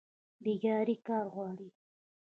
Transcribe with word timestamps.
بیکاري 0.43 0.95
کار 1.07 1.25
غواړي 1.33 1.69